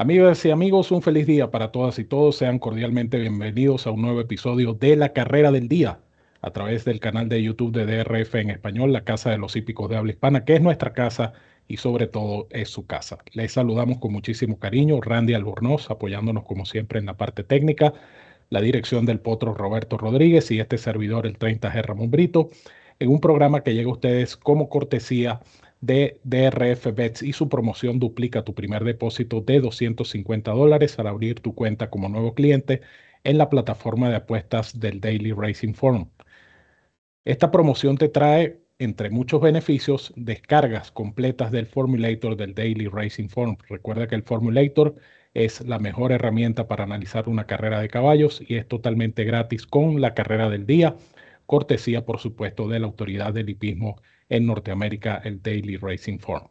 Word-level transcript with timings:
Amigas 0.00 0.42
y 0.46 0.50
amigos, 0.50 0.90
un 0.92 1.02
feliz 1.02 1.26
día 1.26 1.50
para 1.50 1.72
todas 1.72 1.98
y 1.98 2.04
todos. 2.04 2.36
Sean 2.36 2.58
cordialmente 2.58 3.18
bienvenidos 3.18 3.86
a 3.86 3.90
un 3.90 4.00
nuevo 4.00 4.18
episodio 4.18 4.72
de 4.72 4.96
La 4.96 5.12
Carrera 5.12 5.52
del 5.52 5.68
Día 5.68 6.00
a 6.40 6.50
través 6.52 6.86
del 6.86 7.00
canal 7.00 7.28
de 7.28 7.42
YouTube 7.42 7.72
de 7.72 7.84
DRF 7.84 8.36
en 8.36 8.48
español, 8.48 8.94
la 8.94 9.04
Casa 9.04 9.28
de 9.28 9.36
los 9.36 9.56
Hípicos 9.56 9.90
de 9.90 9.98
Habla 9.98 10.12
Hispana, 10.12 10.46
que 10.46 10.54
es 10.54 10.62
nuestra 10.62 10.94
casa 10.94 11.34
y 11.68 11.76
sobre 11.76 12.06
todo 12.06 12.48
es 12.48 12.70
su 12.70 12.86
casa. 12.86 13.18
Les 13.34 13.52
saludamos 13.52 13.98
con 13.98 14.12
muchísimo 14.12 14.58
cariño, 14.58 15.02
Randy 15.02 15.34
Albornoz, 15.34 15.90
apoyándonos 15.90 16.44
como 16.44 16.64
siempre 16.64 16.98
en 16.98 17.04
la 17.04 17.18
parte 17.18 17.44
técnica, 17.44 17.92
la 18.48 18.62
dirección 18.62 19.04
del 19.04 19.20
potro 19.20 19.52
Roberto 19.52 19.98
Rodríguez 19.98 20.50
y 20.50 20.60
este 20.60 20.78
servidor, 20.78 21.26
el 21.26 21.38
30G 21.38 21.82
Ramón 21.82 22.10
Brito, 22.10 22.48
en 23.00 23.10
un 23.10 23.20
programa 23.20 23.62
que 23.62 23.74
llega 23.74 23.90
a 23.90 23.92
ustedes 23.92 24.38
como 24.38 24.70
cortesía 24.70 25.40
DRF 25.80 26.94
Bets 26.94 27.22
y 27.22 27.32
su 27.32 27.48
promoción 27.48 27.98
duplica 27.98 28.44
tu 28.44 28.54
primer 28.54 28.84
depósito 28.84 29.40
de 29.40 29.60
250 29.60 30.50
dólares 30.52 30.98
al 30.98 31.06
abrir 31.06 31.40
tu 31.40 31.54
cuenta 31.54 31.88
como 31.90 32.08
nuevo 32.08 32.34
cliente 32.34 32.82
en 33.24 33.38
la 33.38 33.48
plataforma 33.48 34.10
de 34.10 34.16
apuestas 34.16 34.78
del 34.78 35.00
Daily 35.00 35.32
Racing 35.32 35.74
Forum. 35.74 36.10
Esta 37.24 37.50
promoción 37.50 37.96
te 37.96 38.08
trae, 38.08 38.60
entre 38.78 39.10
muchos 39.10 39.40
beneficios, 39.40 40.12
descargas 40.16 40.90
completas 40.90 41.50
del 41.50 41.66
Formulator 41.66 42.36
del 42.36 42.54
Daily 42.54 42.86
Racing 42.88 43.28
Forum. 43.28 43.56
Recuerda 43.68 44.06
que 44.06 44.14
el 44.14 44.22
Formulator 44.22 44.96
es 45.34 45.60
la 45.66 45.78
mejor 45.78 46.12
herramienta 46.12 46.66
para 46.68 46.84
analizar 46.84 47.28
una 47.28 47.46
carrera 47.46 47.80
de 47.80 47.88
caballos 47.88 48.42
y 48.46 48.56
es 48.56 48.66
totalmente 48.68 49.24
gratis 49.24 49.66
con 49.66 50.00
la 50.00 50.14
carrera 50.14 50.50
del 50.50 50.66
día, 50.66 50.96
cortesía, 51.46 52.04
por 52.04 52.18
supuesto, 52.20 52.68
de 52.68 52.80
la 52.80 52.86
autoridad 52.86 53.32
del 53.34 53.50
hipismo 53.50 53.96
en 54.30 54.46
Norteamérica, 54.46 55.20
el 55.24 55.42
Daily 55.42 55.76
Racing 55.76 56.18
Form. 56.18 56.48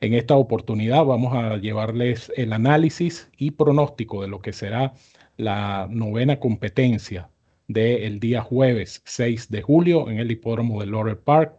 En 0.00 0.14
esta 0.14 0.36
oportunidad 0.36 1.04
vamos 1.04 1.34
a 1.34 1.56
llevarles 1.58 2.32
el 2.36 2.52
análisis 2.52 3.30
y 3.36 3.52
pronóstico 3.52 4.22
de 4.22 4.28
lo 4.28 4.40
que 4.40 4.52
será 4.52 4.94
la 5.36 5.86
novena 5.90 6.40
competencia 6.40 7.30
del 7.68 8.20
día 8.20 8.42
jueves 8.42 9.02
6 9.04 9.50
de 9.50 9.62
julio 9.62 10.10
en 10.10 10.18
el 10.18 10.30
hipódromo 10.30 10.80
de 10.80 10.86
Laurel 10.86 11.18
Park, 11.18 11.54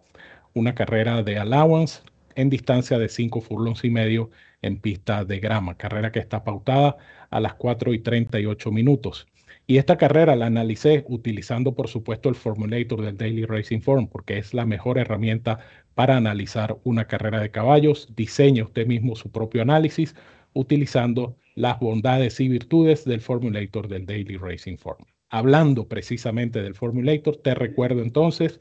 una 0.54 0.76
carrera 0.76 1.24
de 1.24 1.38
allowance 1.40 2.02
en 2.36 2.50
distancia 2.50 2.98
de 3.00 3.10
5 3.10 3.42
furlongs 3.42 3.84
y 3.84 3.90
medio 3.90 4.30
en 4.62 4.80
pista 4.80 5.26
de 5.26 5.40
grama, 5.40 5.78
carrera 5.78 6.12
que 6.12 6.20
está 6.20 6.44
pautada 6.44 6.98
a 7.30 7.40
las 7.40 7.56
4 7.56 7.94
y 7.94 8.00
38 8.00 8.72
minutos. 8.72 9.28
Y 9.68 9.78
esta 9.78 9.98
carrera 9.98 10.36
la 10.36 10.46
analicé 10.46 11.06
utilizando, 11.08 11.74
por 11.74 11.88
supuesto, 11.88 12.30
el 12.30 12.36
Formulator 12.36 13.02
del 13.02 13.18
Daily 13.18 13.46
Racing 13.46 13.82
Form, 13.82 14.08
porque 14.08 14.38
es 14.38 14.54
la 14.54 14.66
mejor 14.66 15.00
herramienta 15.00 15.60
para 15.96 16.18
analizar 16.18 16.78
una 16.84 17.06
carrera 17.08 17.40
de 17.40 17.50
caballos. 17.50 18.14
Diseña 18.16 18.64
usted 18.64 18.86
mismo 18.86 19.16
su 19.16 19.32
propio 19.32 19.64
análisis 19.64 20.16
utilizando 20.54 21.38
las 21.56 21.80
bondades 21.80 22.40
y 22.40 22.48
virtudes 22.48 23.06
del 23.06 23.22
Formulator 23.22 23.88
del 23.88 24.06
Daily 24.06 24.38
Racing 24.38 24.78
Form. 24.78 25.04
Hablando 25.30 25.88
precisamente 25.88 26.62
del 26.62 26.76
Formulator, 26.76 27.38
te 27.38 27.56
recuerdo 27.56 28.04
entonces 28.04 28.60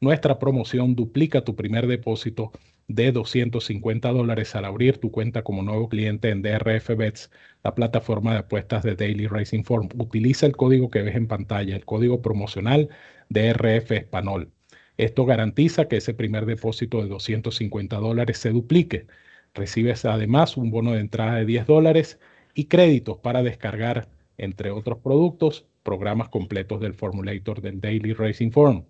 nuestra 0.00 0.38
promoción 0.38 0.94
duplica 0.94 1.42
tu 1.42 1.56
primer 1.56 1.86
depósito 1.86 2.52
de 2.88 3.12
250 3.12 4.12
dólares 4.12 4.54
al 4.54 4.64
abrir 4.64 4.98
tu 4.98 5.10
cuenta 5.10 5.42
como 5.42 5.62
nuevo 5.62 5.88
cliente 5.88 6.30
en 6.30 6.42
DRF 6.42 6.96
Bets, 6.96 7.30
la 7.64 7.74
plataforma 7.74 8.32
de 8.32 8.38
apuestas 8.40 8.82
de 8.84 8.94
Daily 8.94 9.26
Racing 9.26 9.64
Form. 9.64 9.88
Utiliza 9.98 10.46
el 10.46 10.56
código 10.56 10.90
que 10.90 11.02
ves 11.02 11.16
en 11.16 11.26
pantalla, 11.26 11.74
el 11.74 11.84
código 11.84 12.22
promocional 12.22 12.90
DRF 13.28 13.92
Español. 13.92 14.52
Esto 14.98 15.26
garantiza 15.26 15.88
que 15.88 15.96
ese 15.96 16.14
primer 16.14 16.46
depósito 16.46 17.02
de 17.02 17.08
250 17.08 17.96
dólares 17.96 18.38
se 18.38 18.50
duplique. 18.50 19.06
Recibes 19.54 20.04
además 20.04 20.56
un 20.56 20.70
bono 20.70 20.92
de 20.92 21.00
entrada 21.00 21.36
de 21.36 21.46
10 21.46 21.66
dólares 21.66 22.20
y 22.54 22.66
créditos 22.66 23.18
para 23.18 23.42
descargar, 23.42 24.08
entre 24.38 24.70
otros 24.70 24.98
productos, 24.98 25.66
programas 25.82 26.28
completos 26.28 26.80
del 26.80 26.94
Formulator 26.94 27.60
del 27.62 27.80
Daily 27.80 28.12
Racing 28.12 28.50
Form 28.50 28.84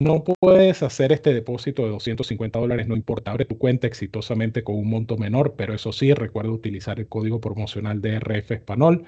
no 0.00 0.24
puedes 0.24 0.82
hacer 0.82 1.12
este 1.12 1.34
depósito 1.34 1.84
de 1.84 1.90
250 1.90 2.58
dólares, 2.58 2.88
no 2.88 2.96
importa, 2.96 3.30
abre 3.30 3.44
tu 3.44 3.58
cuenta 3.58 3.86
exitosamente 3.86 4.64
con 4.64 4.76
un 4.76 4.88
monto 4.88 5.18
menor, 5.18 5.54
pero 5.56 5.74
eso 5.74 5.92
sí, 5.92 6.14
recuerda 6.14 6.50
utilizar 6.50 6.98
el 6.98 7.08
código 7.08 7.40
promocional 7.40 8.00
de 8.00 8.16
RF 8.16 8.50
Español 8.52 9.04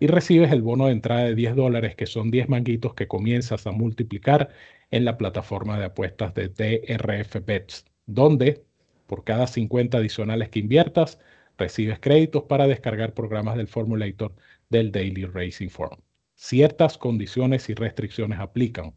y 0.00 0.06
recibes 0.06 0.50
el 0.50 0.62
bono 0.62 0.86
de 0.86 0.92
entrada 0.92 1.24
de 1.24 1.34
10 1.34 1.56
dólares, 1.56 1.94
que 1.94 2.06
son 2.06 2.30
10 2.30 2.48
manguitos 2.48 2.94
que 2.94 3.06
comienzas 3.06 3.66
a 3.66 3.72
multiplicar 3.72 4.48
en 4.90 5.04
la 5.04 5.18
plataforma 5.18 5.78
de 5.78 5.84
apuestas 5.84 6.34
de 6.34 6.48
DRF 6.48 7.44
Bets, 7.44 7.84
donde 8.06 8.64
por 9.06 9.24
cada 9.24 9.46
50 9.46 9.98
adicionales 9.98 10.48
que 10.48 10.60
inviertas, 10.60 11.18
recibes 11.58 11.98
créditos 12.00 12.44
para 12.44 12.66
descargar 12.66 13.12
programas 13.12 13.56
del 13.56 13.68
Formulator 13.68 14.34
del 14.70 14.92
Daily 14.92 15.26
Racing 15.26 15.68
Form. 15.68 16.00
Ciertas 16.34 16.96
condiciones 16.96 17.68
y 17.68 17.74
restricciones 17.74 18.38
aplican. 18.40 18.94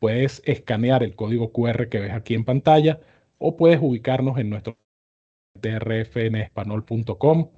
Puedes 0.00 0.42
escanear 0.46 1.02
el 1.02 1.14
código 1.14 1.52
QR 1.52 1.88
que 1.90 2.00
ves 2.00 2.12
aquí 2.12 2.34
en 2.34 2.44
pantalla 2.44 3.00
o 3.38 3.56
puedes 3.56 3.80
ubicarnos 3.82 4.38
en 4.38 4.48
nuestro 4.48 4.78
drfenespanol.com, 5.60 7.50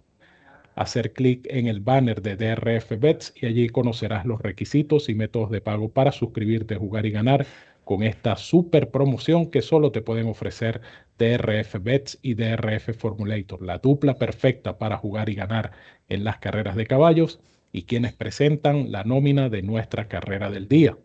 hacer 0.74 1.12
clic 1.12 1.46
en 1.48 1.68
el 1.68 1.78
banner 1.78 2.20
de 2.20 2.36
DRF 2.36 2.98
Bets 2.98 3.32
y 3.36 3.46
allí 3.46 3.68
conocerás 3.68 4.26
los 4.26 4.42
requisitos 4.42 5.08
y 5.08 5.14
métodos 5.14 5.50
de 5.50 5.60
pago 5.60 5.90
para 5.90 6.10
suscribirte, 6.10 6.74
jugar 6.74 7.06
y 7.06 7.12
ganar 7.12 7.46
con 7.84 8.02
esta 8.02 8.36
super 8.36 8.90
promoción 8.90 9.48
que 9.48 9.62
solo 9.62 9.92
te 9.92 10.02
pueden 10.02 10.26
ofrecer 10.26 10.80
DRF 11.18 11.76
Bets 11.80 12.18
y 12.22 12.34
DRF 12.34 12.96
Formulator, 12.98 13.62
la 13.62 13.78
dupla 13.78 14.14
perfecta 14.14 14.78
para 14.78 14.96
jugar 14.96 15.28
y 15.28 15.36
ganar 15.36 15.70
en 16.08 16.24
las 16.24 16.38
carreras 16.38 16.74
de 16.74 16.88
caballos 16.88 17.38
y 17.70 17.84
quienes 17.84 18.14
presentan 18.14 18.90
la 18.90 19.04
nómina 19.04 19.48
de 19.48 19.62
nuestra 19.62 20.08
carrera 20.08 20.50
del 20.50 20.66
día. 20.66 20.96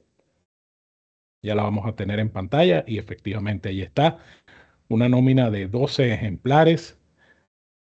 Ya 1.48 1.56
la 1.56 1.64
vamos 1.64 1.88
a 1.88 1.96
tener 1.96 2.20
en 2.20 2.30
pantalla 2.30 2.84
y 2.86 2.98
efectivamente 2.98 3.70
ahí 3.70 3.82
está. 3.82 4.18
Una 4.90 5.08
nómina 5.08 5.50
de 5.50 5.70
12 5.70 6.14
ejemplares. 6.14 7.00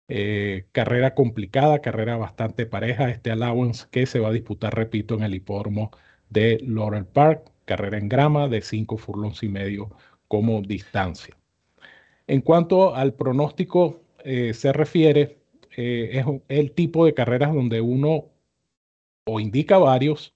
Eh, 0.07 0.67
carrera 0.71 1.13
complicada, 1.13 1.81
carrera 1.81 2.15
bastante 2.15 2.65
pareja. 2.65 3.09
Este 3.09 3.29
allowance 3.29 3.87
que 3.91 4.05
se 4.05 4.21
va 4.21 4.29
a 4.29 4.31
disputar, 4.31 4.73
repito, 4.73 5.15
en 5.15 5.23
el 5.23 5.35
hipódromo 5.35 5.91
de 6.29 6.59
Laurel 6.65 7.05
Park. 7.05 7.51
Carrera 7.65 7.97
en 7.97 8.07
grama 8.07 8.47
de 8.47 8.61
5 8.61 8.97
furlongs 8.97 9.43
y 9.43 9.49
medio 9.49 9.89
como 10.29 10.61
distancia. 10.61 11.35
En 12.25 12.39
cuanto 12.39 12.95
al 12.95 13.15
pronóstico 13.15 14.01
eh, 14.23 14.53
se 14.53 14.71
refiere, 14.71 15.39
eh, 15.75 16.11
es 16.13 16.25
el 16.47 16.71
tipo 16.71 17.05
de 17.05 17.13
carreras 17.13 17.53
donde 17.53 17.81
uno 17.81 18.29
o 19.25 19.41
indica 19.41 19.77
varios 19.77 20.33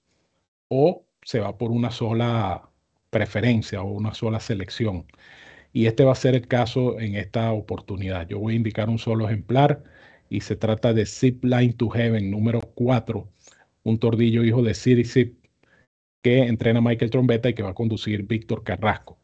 o 0.68 1.06
se 1.22 1.40
va 1.40 1.56
por 1.56 1.70
una 1.70 1.90
sola 1.90 2.68
preferencia 3.12 3.82
o 3.82 3.92
una 3.92 4.14
sola 4.14 4.40
selección. 4.40 5.06
Y 5.72 5.86
este 5.86 6.04
va 6.04 6.12
a 6.12 6.16
ser 6.16 6.34
el 6.34 6.48
caso 6.48 6.98
en 7.00 7.14
esta 7.16 7.52
oportunidad. 7.52 8.26
Yo 8.28 8.38
voy 8.40 8.54
a 8.54 8.56
indicar 8.56 8.88
un 8.90 8.98
solo 8.98 9.26
ejemplar 9.26 9.84
y 10.30 10.40
se 10.40 10.56
trata 10.56 10.94
de 10.94 11.06
Zip 11.06 11.44
Line 11.44 11.74
to 11.74 11.88
Heaven 11.90 12.30
número 12.30 12.60
4, 12.74 13.28
un 13.84 13.98
tordillo 13.98 14.44
hijo 14.44 14.62
de 14.62 14.74
City 14.74 15.04
Zip 15.04 15.44
que 16.22 16.44
entrena 16.44 16.80
Michael 16.80 17.10
Trombetta 17.10 17.50
y 17.50 17.54
que 17.54 17.62
va 17.62 17.70
a 17.70 17.74
conducir 17.74 18.24
Víctor 18.26 18.64
Carrasco. 18.64 19.18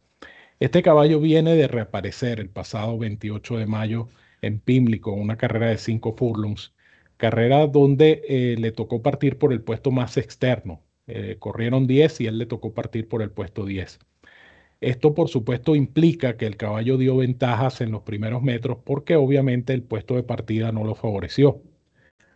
Este 0.60 0.82
caballo 0.82 1.20
viene 1.20 1.54
de 1.54 1.68
reaparecer 1.68 2.40
el 2.40 2.50
pasado 2.50 2.98
28 2.98 3.58
de 3.58 3.66
mayo 3.66 4.08
en 4.42 4.60
Pimlico, 4.60 5.12
una 5.12 5.36
carrera 5.36 5.68
de 5.68 5.78
5 5.78 6.14
furlongs, 6.16 6.74
carrera 7.16 7.66
donde 7.66 8.22
eh, 8.28 8.56
le 8.58 8.72
tocó 8.72 9.02
partir 9.02 9.38
por 9.38 9.52
el 9.52 9.62
puesto 9.62 9.90
más 9.92 10.16
externo, 10.16 10.82
eh, 11.08 11.36
corrieron 11.38 11.86
10 11.86 12.20
y 12.20 12.26
él 12.26 12.38
le 12.38 12.46
tocó 12.46 12.74
partir 12.74 13.08
por 13.08 13.22
el 13.22 13.30
puesto 13.30 13.64
10. 13.64 13.98
Esto, 14.80 15.14
por 15.14 15.28
supuesto, 15.28 15.74
implica 15.74 16.36
que 16.36 16.46
el 16.46 16.56
caballo 16.56 16.98
dio 16.98 17.16
ventajas 17.16 17.80
en 17.80 17.90
los 17.90 18.02
primeros 18.02 18.42
metros 18.42 18.78
porque 18.84 19.16
obviamente 19.16 19.72
el 19.74 19.82
puesto 19.82 20.14
de 20.14 20.22
partida 20.22 20.70
no 20.72 20.84
lo 20.84 20.94
favoreció. 20.94 21.62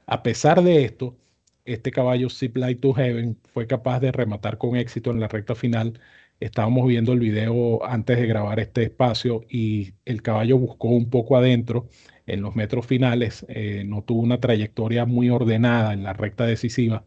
A 0.06 0.22
pesar 0.22 0.62
de 0.62 0.84
esto, 0.84 1.16
este 1.64 1.92
caballo 1.92 2.28
Zip 2.30 2.56
Light 2.56 2.80
to 2.80 2.92
Heaven 2.92 3.38
fue 3.52 3.66
capaz 3.66 4.00
de 4.00 4.12
rematar 4.12 4.58
con 4.58 4.76
éxito 4.76 5.10
en 5.10 5.20
la 5.20 5.28
recta 5.28 5.54
final. 5.54 6.00
Estábamos 6.40 6.88
viendo 6.88 7.12
el 7.12 7.20
video 7.20 7.84
antes 7.84 8.18
de 8.18 8.26
grabar 8.26 8.58
este 8.60 8.82
espacio 8.84 9.44
y 9.48 9.94
el 10.04 10.22
caballo 10.22 10.58
buscó 10.58 10.88
un 10.88 11.08
poco 11.10 11.36
adentro 11.36 11.88
en 12.26 12.42
los 12.42 12.56
metros 12.56 12.86
finales. 12.86 13.46
Eh, 13.48 13.84
no 13.86 14.02
tuvo 14.02 14.22
una 14.22 14.40
trayectoria 14.40 15.04
muy 15.06 15.30
ordenada 15.30 15.92
en 15.92 16.02
la 16.02 16.12
recta 16.14 16.46
decisiva 16.46 17.04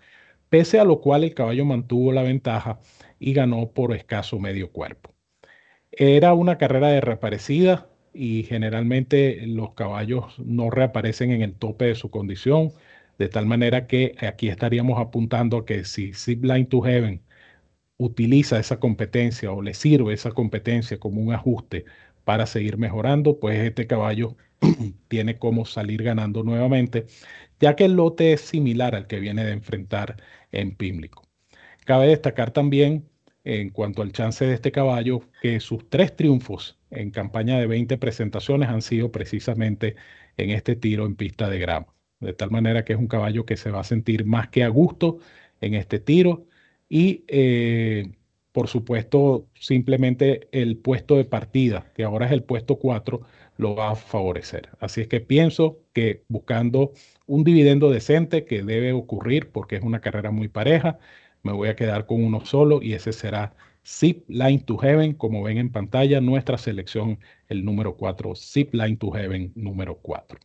pese 0.50 0.80
a 0.80 0.84
lo 0.86 1.02
cual 1.02 1.24
el 1.24 1.34
caballo 1.34 1.66
mantuvo 1.66 2.12
la 2.12 2.24
ventaja 2.24 2.80
y 3.20 3.34
ganó 3.34 3.72
por 3.72 3.96
escaso 3.96 4.40
medio 4.40 4.72
cuerpo. 4.72 5.12
Era 5.92 6.34
una 6.34 6.58
carrera 6.58 6.90
de 6.90 7.02
reaparecida 7.02 7.90
y 8.14 8.44
generalmente 8.44 9.46
los 9.48 9.74
caballos 9.74 10.38
no 10.40 10.70
reaparecen 10.70 11.32
en 11.32 11.42
el 11.42 11.56
tope 11.56 11.86
de 11.86 11.96
su 11.96 12.10
condición, 12.12 12.72
de 13.18 13.30
tal 13.30 13.46
manera 13.46 13.88
que 13.88 14.16
aquí 14.20 14.50
estaríamos 14.50 15.00
apuntando 15.00 15.58
a 15.58 15.66
que 15.66 15.86
si 15.86 16.14
Zipline 16.14 16.68
to 16.68 16.82
Heaven 16.82 17.22
utiliza 17.98 18.60
esa 18.60 18.80
competencia 18.80 19.52
o 19.52 19.62
le 19.62 19.74
sirve 19.74 20.14
esa 20.14 20.32
competencia 20.32 21.00
como 21.00 21.22
un 21.22 21.34
ajuste 21.34 21.86
para 22.24 22.46
seguir 22.46 22.78
mejorando, 22.78 23.40
pues 23.40 23.60
este 23.60 23.88
caballo 23.88 24.36
tiene 25.08 25.38
como 25.38 25.66
salir 25.66 26.04
ganando 26.04 26.44
nuevamente, 26.44 27.06
ya 27.60 27.76
que 27.76 27.86
el 27.86 27.94
lote 27.94 28.34
es 28.34 28.42
similar 28.42 28.96
al 28.96 29.08
que 29.08 29.20
viene 29.20 29.46
de 29.46 29.52
enfrentar 29.52 30.18
en 30.52 30.76
Pímlico. 30.76 31.24
Cabe 31.86 32.08
destacar 32.08 32.52
también, 32.52 33.08
en 33.44 33.70
cuanto 33.70 34.02
al 34.02 34.12
chance 34.12 34.46
de 34.46 34.56
este 34.56 34.72
caballo, 34.72 35.22
que 35.42 35.60
sus 35.60 35.90
tres 35.90 36.16
triunfos 36.16 36.80
en 36.90 37.12
campaña 37.12 37.60
de 37.60 37.68
20 37.68 37.98
presentaciones 37.98 38.70
han 38.70 38.82
sido 38.82 39.12
precisamente 39.12 39.96
en 40.38 40.50
este 40.50 40.76
tiro 40.76 41.06
en 41.06 41.16
pista 41.16 41.50
de 41.50 41.60
grama. 41.60 41.88
De 42.20 42.34
tal 42.34 42.52
manera 42.52 42.84
que 42.86 42.94
es 42.94 43.00
un 43.00 43.08
caballo 43.08 43.46
que 43.46 43.58
se 43.58 43.72
va 43.72 43.82
a 43.82 43.84
sentir 43.84 44.26
más 44.26 44.50
que 44.50 44.64
a 44.64 44.70
gusto 44.70 45.20
en 45.62 45.76
este 45.76 46.00
tiro 46.00 46.48
y 46.90 47.24
eh, 47.28 48.12
por 48.52 48.68
supuesto 48.68 49.48
simplemente 49.60 50.48
el 50.52 50.78
puesto 50.78 51.18
de 51.18 51.26
partida, 51.26 51.92
que 51.94 52.04
ahora 52.04 52.28
es 52.28 52.32
el 52.32 52.44
puesto 52.44 52.78
4, 52.78 53.22
lo 53.58 53.76
va 53.76 53.92
a 53.92 53.96
favorecer. 53.96 54.70
Así 54.80 55.02
es 55.02 55.08
que 55.08 55.22
pienso 55.22 55.80
que 55.94 56.24
buscando 56.28 56.94
un 57.26 57.44
dividendo 57.44 57.90
decente 57.90 58.46
que 58.46 58.64
debe 58.64 58.94
ocurrir 58.94 59.52
porque 59.52 59.76
es 59.78 59.84
una 59.84 60.02
carrera 60.02 60.32
muy 60.32 60.48
pareja, 60.48 61.00
me 61.44 61.54
voy 61.54 61.70
a 61.70 61.76
quedar 61.76 62.06
con 62.06 62.24
uno 62.24 62.46
solo 62.46 62.82
y 62.82 62.94
ese 62.94 63.14
será 63.14 63.56
Zip 63.86 64.28
Line 64.28 64.60
to 64.60 64.78
Heaven, 64.78 65.14
como 65.14 65.44
ven 65.44 65.58
en 65.60 65.72
pantalla, 65.72 66.20
nuestra 66.20 66.58
selección, 66.58 67.20
el 67.48 67.64
número 67.64 67.96
4, 67.98 68.36
Zip 68.36 68.74
Line 68.74 68.98
to 68.98 69.12
Heaven 69.12 69.52
número 69.56 69.98
4. 70.02 70.40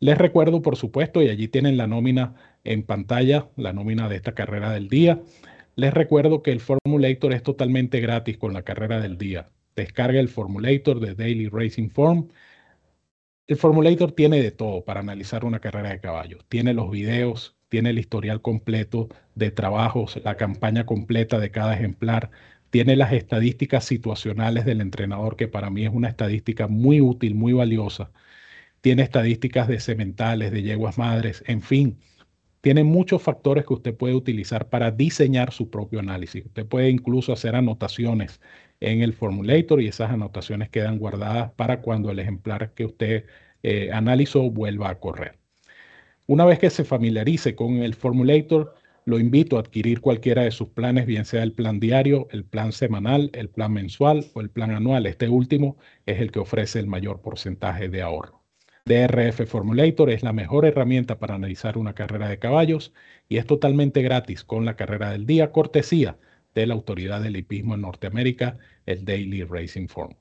Les 0.00 0.16
recuerdo, 0.16 0.62
por 0.62 0.76
supuesto, 0.76 1.22
y 1.22 1.28
allí 1.28 1.48
tienen 1.48 1.76
la 1.76 1.88
nómina 1.88 2.34
en 2.62 2.84
pantalla, 2.84 3.48
la 3.56 3.72
nómina 3.72 4.08
de 4.08 4.16
esta 4.16 4.34
carrera 4.34 4.70
del 4.70 4.88
día. 4.88 5.20
Les 5.74 5.92
recuerdo 5.92 6.42
que 6.42 6.52
el 6.52 6.60
Formulator 6.60 7.32
es 7.32 7.42
totalmente 7.42 8.00
gratis 8.00 8.38
con 8.38 8.52
la 8.52 8.62
carrera 8.62 9.00
del 9.00 9.18
día. 9.18 9.50
Descarga 9.78 10.18
el 10.18 10.28
Formulator 10.28 10.98
de 10.98 11.14
Daily 11.14 11.48
Racing 11.48 11.90
Form. 11.90 12.28
El 13.46 13.56
Formulator 13.56 14.12
tiene 14.12 14.42
de 14.42 14.50
todo 14.50 14.84
para 14.84 15.00
analizar 15.00 15.44
una 15.44 15.60
carrera 15.60 15.90
de 15.90 16.00
caballos. 16.00 16.44
Tiene 16.48 16.74
los 16.74 16.90
videos, 16.90 17.56
tiene 17.68 17.90
el 17.90 17.98
historial 17.98 18.42
completo 18.42 19.08
de 19.36 19.50
trabajos, 19.52 20.20
la 20.24 20.36
campaña 20.36 20.84
completa 20.84 21.38
de 21.38 21.50
cada 21.52 21.74
ejemplar, 21.74 22.30
tiene 22.70 22.96
las 22.96 23.12
estadísticas 23.12 23.84
situacionales 23.84 24.64
del 24.64 24.80
entrenador, 24.80 25.36
que 25.36 25.48
para 25.48 25.70
mí 25.70 25.84
es 25.84 25.92
una 25.92 26.08
estadística 26.08 26.66
muy 26.66 27.00
útil, 27.00 27.34
muy 27.36 27.52
valiosa. 27.52 28.10
Tiene 28.80 29.02
estadísticas 29.02 29.68
de 29.68 29.80
sementales, 29.80 30.52
de 30.52 30.62
yeguas 30.62 30.98
madres, 30.98 31.44
en 31.46 31.62
fin, 31.62 31.98
tiene 32.60 32.84
muchos 32.84 33.22
factores 33.22 33.64
que 33.66 33.74
usted 33.74 33.96
puede 33.96 34.14
utilizar 34.14 34.68
para 34.68 34.90
diseñar 34.90 35.52
su 35.52 35.70
propio 35.70 36.00
análisis. 36.00 36.44
Usted 36.46 36.66
puede 36.66 36.90
incluso 36.90 37.32
hacer 37.32 37.54
anotaciones 37.56 38.40
en 38.80 39.02
el 39.02 39.12
formulator 39.12 39.80
y 39.80 39.88
esas 39.88 40.10
anotaciones 40.10 40.68
quedan 40.68 40.98
guardadas 40.98 41.52
para 41.52 41.80
cuando 41.82 42.10
el 42.10 42.18
ejemplar 42.18 42.74
que 42.74 42.84
usted 42.84 43.24
eh, 43.62 43.90
analizó 43.92 44.50
vuelva 44.50 44.90
a 44.90 44.98
correr. 45.00 45.38
Una 46.26 46.44
vez 46.44 46.58
que 46.58 46.70
se 46.70 46.84
familiarice 46.84 47.54
con 47.56 47.76
el 47.78 47.94
formulator, 47.94 48.74
lo 49.06 49.18
invito 49.18 49.56
a 49.56 49.60
adquirir 49.60 50.00
cualquiera 50.02 50.42
de 50.42 50.50
sus 50.50 50.68
planes, 50.68 51.06
bien 51.06 51.24
sea 51.24 51.42
el 51.42 51.54
plan 51.54 51.80
diario, 51.80 52.28
el 52.30 52.44
plan 52.44 52.72
semanal, 52.72 53.30
el 53.32 53.48
plan 53.48 53.72
mensual 53.72 54.26
o 54.34 54.42
el 54.42 54.50
plan 54.50 54.70
anual. 54.70 55.06
Este 55.06 55.28
último 55.28 55.78
es 56.04 56.20
el 56.20 56.30
que 56.30 56.40
ofrece 56.40 56.78
el 56.78 56.86
mayor 56.86 57.22
porcentaje 57.22 57.88
de 57.88 58.02
ahorro. 58.02 58.37
DRF 58.88 59.46
Formulator 59.46 60.08
es 60.08 60.22
la 60.22 60.32
mejor 60.32 60.64
herramienta 60.64 61.18
para 61.18 61.34
analizar 61.34 61.76
una 61.76 61.92
carrera 61.92 62.26
de 62.26 62.38
caballos 62.38 62.94
y 63.28 63.36
es 63.36 63.44
totalmente 63.44 64.00
gratis 64.00 64.44
con 64.44 64.64
la 64.64 64.76
carrera 64.76 65.10
del 65.10 65.26
día, 65.26 65.52
cortesía 65.52 66.16
de 66.54 66.66
la 66.66 66.72
autoridad 66.72 67.20
del 67.20 67.36
hipismo 67.36 67.74
en 67.74 67.82
Norteamérica, 67.82 68.56
el 68.86 69.04
Daily 69.04 69.44
Racing 69.44 69.88
Form. 69.88 70.14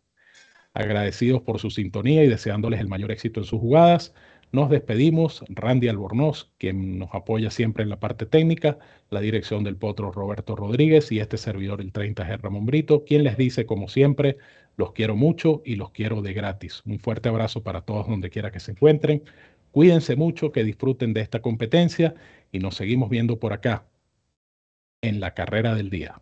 Agradecidos 0.73 1.43
por 1.43 1.59
su 1.59 1.69
sintonía 1.69 2.25
y 2.25 2.27
deseándoles 2.27 2.81
el 2.81 2.89
mayor 2.89 3.11
éxito 3.11 3.39
en 3.39 3.45
sus 3.45 3.61
jugadas. 3.61 4.13
Nos 4.51 4.69
despedimos, 4.69 5.45
Randy 5.47 5.87
Albornoz, 5.87 6.51
quien 6.57 6.99
nos 6.99 7.15
apoya 7.15 7.49
siempre 7.51 7.83
en 7.83 7.89
la 7.89 8.01
parte 8.01 8.25
técnica, 8.25 8.79
la 9.09 9.21
dirección 9.21 9.63
del 9.63 9.77
potro 9.77 10.11
Roberto 10.11 10.57
Rodríguez 10.57 11.09
y 11.13 11.21
este 11.21 11.37
servidor 11.37 11.79
el 11.79 11.93
30G 11.93 12.41
Ramón 12.41 12.65
Brito, 12.65 13.05
quien 13.05 13.23
les 13.23 13.37
dice, 13.37 13.65
como 13.65 13.87
siempre, 13.87 14.37
los 14.77 14.93
quiero 14.93 15.15
mucho 15.15 15.61
y 15.65 15.75
los 15.75 15.91
quiero 15.91 16.21
de 16.21 16.33
gratis. 16.33 16.83
Un 16.85 16.99
fuerte 16.99 17.29
abrazo 17.29 17.63
para 17.63 17.81
todos 17.81 18.07
donde 18.07 18.29
quiera 18.29 18.51
que 18.51 18.59
se 18.59 18.71
encuentren. 18.71 19.23
Cuídense 19.71 20.15
mucho, 20.15 20.51
que 20.51 20.63
disfruten 20.63 21.13
de 21.13 21.21
esta 21.21 21.41
competencia 21.41 22.15
y 22.51 22.59
nos 22.59 22.75
seguimos 22.75 23.09
viendo 23.09 23.39
por 23.39 23.53
acá 23.53 23.87
en 25.01 25.19
la 25.19 25.33
carrera 25.33 25.75
del 25.75 25.89
día. 25.89 26.21